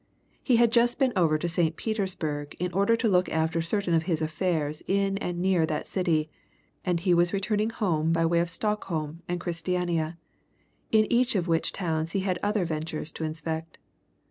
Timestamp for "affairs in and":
4.19-5.37